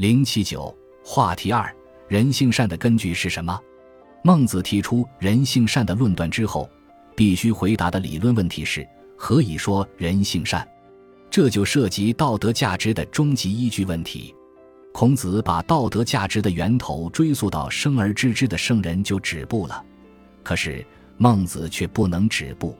[0.00, 0.74] 零七九
[1.04, 1.70] 话题二：
[2.08, 3.60] 人性善的根据是什么？
[4.24, 6.66] 孟子提出人性善的论断之后，
[7.14, 10.66] 必须回答的理论问题是：何以说人性善？
[11.28, 14.34] 这就涉及道德价值的终极依据问题。
[14.94, 19.84] 孔子把道德价值的源头追溯到生而知之的圣人就止步了，
[20.42, 20.82] 可是
[21.18, 22.74] 孟子却不能止步。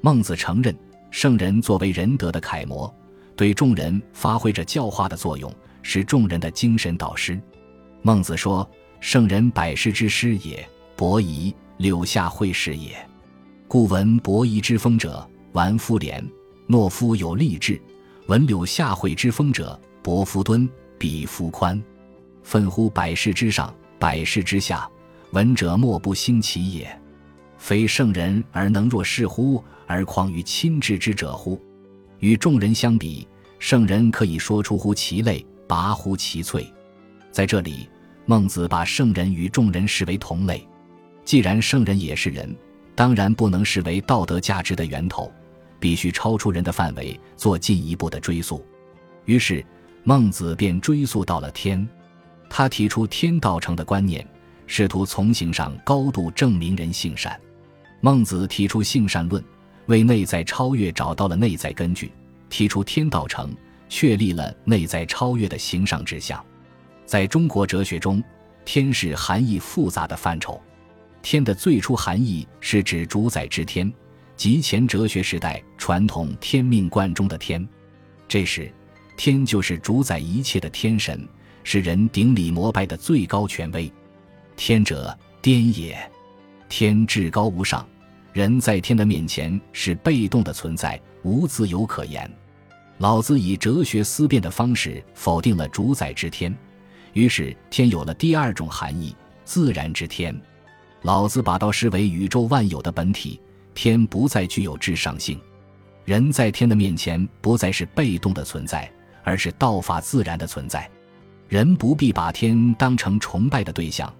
[0.00, 0.72] 孟子承认，
[1.10, 2.94] 圣人作为仁德的楷模，
[3.34, 5.52] 对众人发挥着教化的作用，
[5.82, 7.40] 是众人的精神导师。
[8.02, 8.68] 孟子说
[9.00, 10.66] ：“圣人百世之师也，
[10.96, 12.96] 伯夷、柳下惠士也。
[13.68, 16.22] 故闻伯夷之风者，玩夫廉；
[16.68, 17.80] 懦夫有立志。
[18.26, 21.82] 闻柳下惠之风者，伯夫敦。”彼夫宽，
[22.44, 24.88] 愤乎百世之上，百世之下，
[25.32, 27.00] 闻者莫不兴其也。
[27.58, 29.64] 非圣人而能若是乎？
[29.88, 31.60] 而况于亲至之者乎？
[32.20, 33.26] 与众人相比，
[33.58, 36.66] 圣人可以说出乎其类，拔乎其萃。
[37.30, 37.88] 在这里，
[38.26, 40.68] 孟子把圣人与众人视为同类。
[41.24, 42.54] 既然圣人也是人，
[42.94, 45.32] 当然不能视为道德价值的源头，
[45.80, 48.62] 必须超出人的范围，做进一步的追溯。
[49.24, 49.64] 于是。
[50.04, 51.88] 孟子便追溯到了天，
[52.50, 54.26] 他提出天道成的观念，
[54.66, 57.40] 试图从形上高度证明人性善。
[58.00, 59.42] 孟子提出性善论，
[59.86, 62.08] 为内在超越找到了内在根据；
[62.50, 63.54] 提出天道成，
[63.92, 66.42] 确立了内在超越的形上之象。
[67.04, 68.24] 在中国哲学中，
[68.64, 70.58] 天是含义复杂的范畴。
[71.20, 73.92] 天的最初含义是指主宰之天，
[74.34, 77.68] 即前哲学时代传统天命观中的天。
[78.26, 78.72] 这时。
[79.14, 81.28] 天就是主宰一切的天神，
[81.62, 83.92] 是人顶礼膜拜的最高权威。
[84.56, 86.10] 天者，颠也。
[86.66, 87.86] 天至高无上，
[88.32, 92.28] 人在天的面前是被动的存在，无自由可言。
[93.02, 96.56] 老子以哲学思辨的方式否定了主宰之天，
[97.14, 99.12] 于是天有了第二种含义：
[99.44, 100.32] 自然之天。
[101.00, 103.40] 老子把道视为宇宙万有的本体，
[103.74, 105.36] 天不再具有至上性，
[106.04, 108.88] 人在天的面前不再是被动的存在。
[109.24, 110.88] 而是道法自然的存在，
[111.48, 114.12] 人不必把天当成崇拜的对象，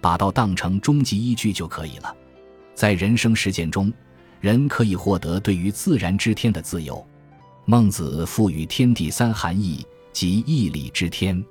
[0.00, 2.16] 把道当成终极依据就可以了。
[2.72, 3.92] 在人生实践中，
[4.40, 7.04] 人可以获得对于自然之天的自由。
[7.70, 11.44] 孟子赋予天地三含义，即义理之天。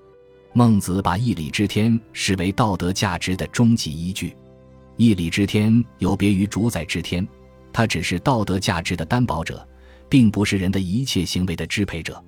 [0.52, 4.36] 孟子把义理之天视为道德价值的终极依据。
[4.96, 7.28] 义理之天有别于主宰之天，
[7.72, 9.64] 它只是道德价值的担保者，
[10.10, 12.20] 并不是人的一切行为的支配者。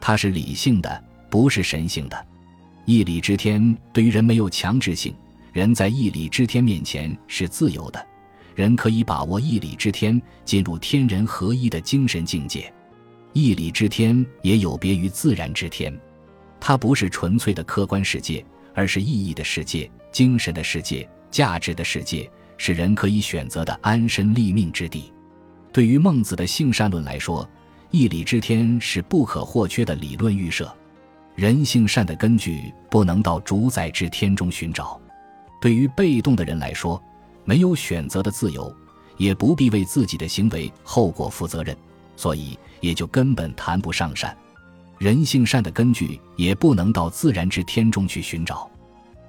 [0.00, 2.26] 它是理性的，不是神性的。
[2.84, 5.12] 义理之天对于人没有强制性，
[5.52, 8.06] 人在义理之天面前是自由的，
[8.54, 12.72] 人可以把握义理之天，进入天人合一的精神境界。
[13.34, 15.94] 义理之天也有别于自然之天，
[16.58, 25.12] 它不是纯粹的客观世界，而是意义的世界、精神的世界、价值的世界，是人可以选择的安身立命之地。
[25.70, 27.46] 对于孟子的性善论来说。
[27.90, 30.68] 义理之天是不可或缺的理论预设，
[31.36, 35.00] 人性善的根据不能到主宰之天中寻找。
[35.60, 37.00] 对于被动的人来说，
[37.44, 38.74] 没有选择的自由，
[39.16, 41.76] 也不必为自己的行为后果负责任，
[42.16, 44.36] 所以也就根本谈不上善。
[44.98, 48.70] 人性善的根据也不能到自然之天中去寻找，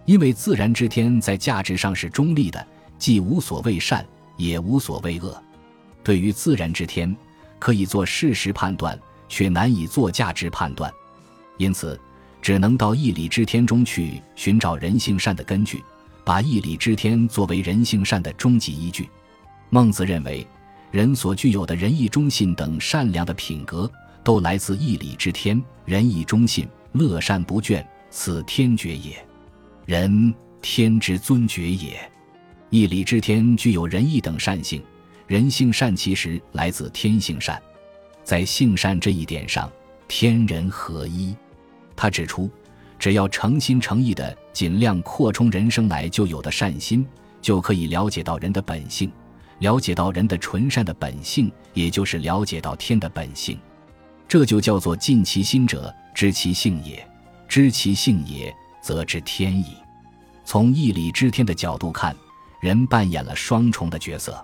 [0.05, 2.65] 因为自然之天在价值上是中立的，
[2.97, 4.05] 既无所谓善，
[4.37, 5.41] 也无所谓恶。
[6.03, 7.15] 对于自然之天。
[7.57, 10.91] 可以做事实判断，却难以做价值判断，
[11.57, 11.99] 因此
[12.41, 15.83] 只能到义理之天中去寻找人性善的根据，
[16.23, 19.09] 把义理之天作为人性善的终极依据。
[19.71, 20.45] 孟子认为，
[20.91, 23.89] 人所具有的仁义忠信等善良的品格，
[24.23, 25.61] 都来自义理之天。
[25.83, 29.15] 仁义忠信，乐善不倦，此天爵也。
[29.85, 31.99] 人，天之尊爵也。
[32.69, 34.81] 义理之天具有仁义等善性。
[35.27, 37.61] 人性善其实来自天性善，
[38.23, 39.71] 在性善这一点上，
[40.07, 41.35] 天人合一。
[41.95, 42.49] 他指出，
[42.99, 47.05] 只要诚心诚意的尽量扩充人生来就有的善心，
[47.41, 49.11] 就可以了解到人的本性，
[49.59, 53.57] 了解到人的纯善的本性，也就是了解到天的本性。
[54.27, 56.97] 这就叫做尽其心者，知其性也；
[57.47, 59.65] 知其性也，则知天矣。
[60.43, 62.15] 从义理知天的角度看，
[62.59, 64.43] 人扮演了双重的角色。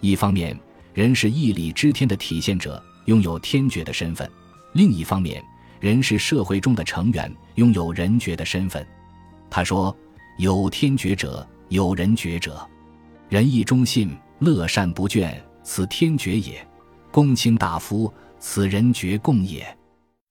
[0.00, 0.58] 一方面，
[0.94, 4.26] 人是义理之天的体现者，拥有天觉的身份；
[4.72, 5.42] 另一方面，
[5.78, 8.86] 人是社会中的成员，拥有人觉的身份。
[9.50, 9.94] 他说
[10.38, 12.66] ：“有天觉者，有人觉者。
[13.28, 16.54] 仁义忠信，乐善不倦，此天爵也；
[17.10, 19.66] 公卿大夫，此人爵共也。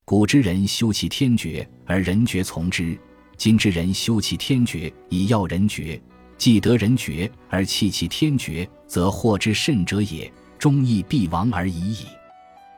[0.04, 2.98] 古之人修其天爵，而人爵从之；
[3.38, 6.02] 今之人修其天爵，以要人爵。
[6.40, 12.06] 既得人爵而弃其天爵，则祸之甚者也，忠义必亡而已矣。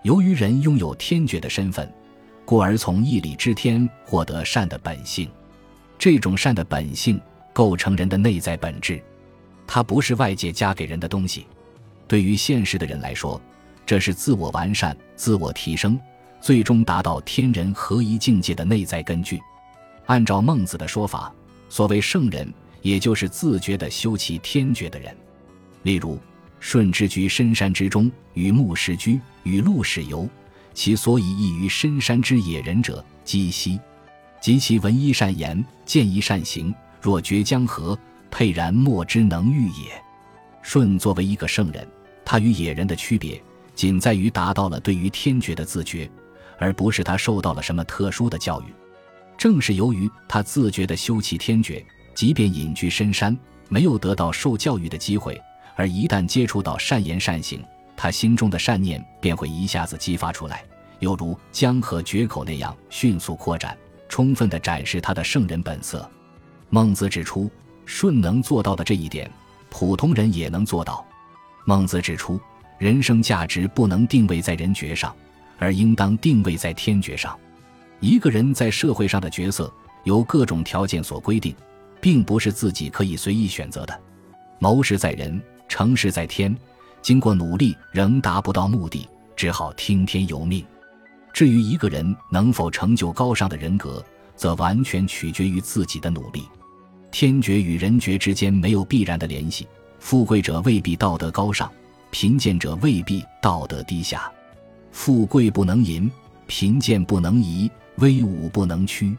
[0.03, 1.89] 由于人拥有天爵的身份，
[2.43, 5.29] 故而从义理之天获得善的本性。
[5.97, 7.21] 这种善的本性
[7.53, 9.01] 构成人的内在本质，
[9.73, 11.47] 它不是外界加给人的东西。
[12.05, 13.41] 对于现实的人来说，
[13.85, 15.97] 这是自我完善、自我提升，
[16.41, 19.39] 最终达到天人合一境界的内在根据。
[20.07, 21.33] 按照孟子的说法，
[21.69, 22.53] 所谓圣人。
[22.81, 25.15] 也就是自觉地修其天觉的人，
[25.83, 26.19] 例如
[26.59, 30.27] 舜之居深山之中，与木石居，与鹿使游，
[30.73, 33.79] 其所以异于深山之野人者，鸡兮。
[34.41, 37.95] 及其闻一善言，见一善行，若绝江河，
[38.31, 40.03] 沛然莫之能御也。
[40.63, 41.87] 舜作为一个圣人，
[42.25, 43.39] 他与野人的区别，
[43.75, 46.09] 仅在于达到了对于天爵的自觉，
[46.57, 48.65] 而不是他受到了什么特殊的教育。
[49.37, 51.85] 正是由于他自觉地修其天爵。
[52.13, 53.35] 即便隐居深山，
[53.69, 55.41] 没有得到受教育的机会，
[55.77, 57.63] 而一旦接触到善言善行，
[57.95, 60.63] 他心中的善念便会一下子激发出来，
[60.99, 63.77] 犹如江河决口那样迅速扩展，
[64.09, 66.07] 充分地展示他的圣人本色。
[66.69, 67.49] 孟子指出，
[67.91, 69.29] 舜能做到的这一点，
[69.69, 71.05] 普通人也能做到。
[71.65, 72.39] 孟子指出，
[72.79, 75.13] 人生价值不能定位在人爵上，
[75.59, 77.37] 而应当定位在天爵上。
[77.99, 79.71] 一个人在社会上的角色，
[80.05, 81.53] 由各种条件所规定。
[82.01, 84.01] 并不是自己可以随意选择的，
[84.57, 85.39] 谋事在人，
[85.69, 86.57] 成事在天。
[86.99, 90.65] 经过努力仍达不到目的，只好听天由命。
[91.31, 94.03] 至于一个人能否成就高尚的人格，
[94.35, 96.49] 则完全取决于自己的努力。
[97.11, 99.67] 天爵与人爵之间没有必然的联系，
[99.99, 101.69] 富贵者未必道德高尚，
[102.09, 104.31] 贫贱者未必道德低下。
[104.91, 106.09] 富贵不能淫，
[106.47, 109.15] 贫贱不能移，威武不能屈，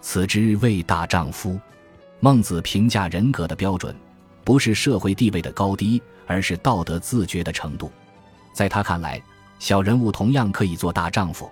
[0.00, 1.58] 此之谓大丈夫。
[2.18, 3.94] 孟子评价人格的标准，
[4.44, 7.90] 不是社会地位的高低，而是道德自觉的程度。
[8.52, 9.22] 在他看来，
[9.60, 11.48] 小人物同样可以做大丈夫。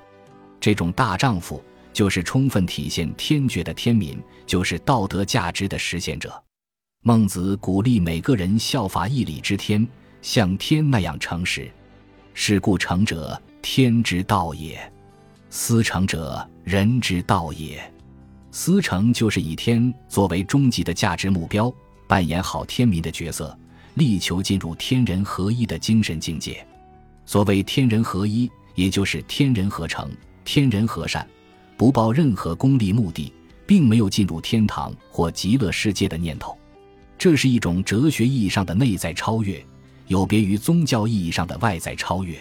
[0.61, 1.63] 这种大丈夫，
[1.99, 4.17] 就是充分体现天爵的天民，
[4.47, 6.33] 就是道德价值的实现者。
[7.03, 9.85] 孟子鼓励每个人效法义理之天，
[10.23, 11.69] 像天那样诚实。
[12.35, 14.79] 是故诚者，天之道也；
[15.51, 17.83] 思诚者，人之道也。
[18.53, 21.69] 思成就是以天作为终极的价值目标，
[22.07, 23.59] 扮演好天民的角色，
[23.95, 26.65] 力求进入天人合一的精神境界。
[27.27, 30.09] 所谓天人合一，也就是天人合成、
[30.45, 31.29] 天人和善，
[31.79, 33.33] 不抱任何功利目的，
[33.65, 36.59] 并没有进入天堂或极乐世界的念头。
[37.17, 39.65] 这是一种哲学意义上的内在超越，
[40.09, 42.37] 有别于宗教意义上的外在超越。